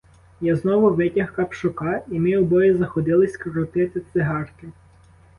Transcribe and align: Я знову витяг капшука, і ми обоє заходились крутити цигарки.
Я 0.41 0.55
знову 0.55 0.89
витяг 0.93 1.33
капшука, 1.33 2.01
і 2.07 2.19
ми 2.19 2.37
обоє 2.37 2.77
заходились 2.77 3.37
крутити 3.37 4.01
цигарки. 4.13 4.67